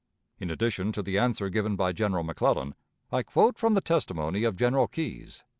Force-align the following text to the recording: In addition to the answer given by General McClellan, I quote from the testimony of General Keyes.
In 0.39 0.49
addition 0.49 0.91
to 0.93 1.03
the 1.03 1.19
answer 1.19 1.47
given 1.49 1.75
by 1.75 1.91
General 1.93 2.23
McClellan, 2.23 2.73
I 3.11 3.21
quote 3.21 3.59
from 3.59 3.75
the 3.75 3.81
testimony 3.81 4.43
of 4.45 4.55
General 4.55 4.87
Keyes. 4.87 5.43